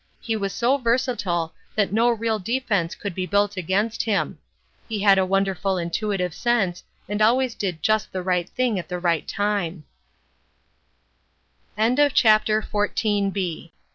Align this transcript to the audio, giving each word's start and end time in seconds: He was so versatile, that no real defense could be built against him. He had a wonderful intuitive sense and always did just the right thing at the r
He 0.19 0.35
was 0.35 0.51
so 0.51 0.77
versatile, 0.77 1.53
that 1.75 1.93
no 1.93 2.09
real 2.09 2.39
defense 2.39 2.95
could 2.95 3.13
be 3.13 3.27
built 3.27 3.55
against 3.55 4.01
him. 4.01 4.39
He 4.89 5.01
had 5.03 5.19
a 5.19 5.25
wonderful 5.27 5.77
intuitive 5.77 6.33
sense 6.33 6.83
and 7.07 7.21
always 7.21 7.53
did 7.53 7.83
just 7.83 8.11
the 8.11 8.23
right 8.23 8.49
thing 8.49 8.79
at 8.79 8.89
the 8.89 8.95
r 8.95 9.21